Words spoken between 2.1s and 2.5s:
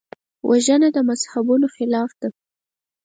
ده